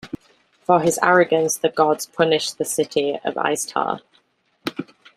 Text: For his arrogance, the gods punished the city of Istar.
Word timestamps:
For 0.63 0.79
his 0.79 0.97
arrogance, 1.03 1.59
the 1.59 1.69
gods 1.69 2.07
punished 2.07 2.57
the 2.57 2.65
city 2.65 3.19
of 3.23 3.37
Istar. 3.37 3.99